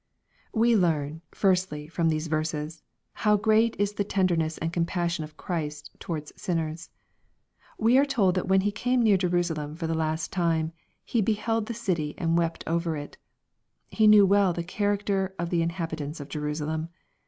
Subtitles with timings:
[0.51, 2.81] We learn^ firstly, from these verses,
[3.13, 6.89] how great is the tenderness and compassion of Christ towards sinners.
[7.77, 10.71] We are told that when He came near Jerusalem for the last time,"
[11.05, 13.17] He beheld the city and wept over it.''
[13.91, 16.89] He knew well the character of the inhabitants of Jerusalem.